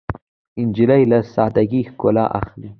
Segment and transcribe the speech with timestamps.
[0.67, 2.69] نجلۍ له سادګۍ ښکلا اخلي.